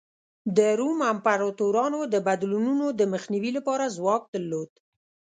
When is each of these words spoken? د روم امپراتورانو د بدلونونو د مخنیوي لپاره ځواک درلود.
د 0.57 0.59
روم 0.79 0.99
امپراتورانو 1.13 1.99
د 2.13 2.15
بدلونونو 2.27 2.85
د 2.99 3.01
مخنیوي 3.13 3.51
لپاره 3.57 3.93
ځواک 3.97 4.23
درلود. 4.35 4.69